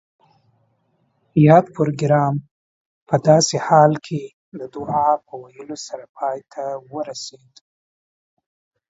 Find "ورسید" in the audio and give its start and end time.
6.93-7.53